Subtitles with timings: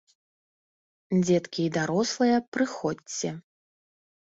[1.25, 3.29] Дзеткі і дарослыя, прыходзьце!